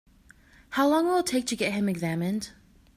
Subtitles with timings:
[0.69, 2.49] How long will it take to get him examined?